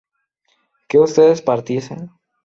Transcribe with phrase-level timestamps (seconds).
[0.89, 2.09] ¿que ustedes partiesen?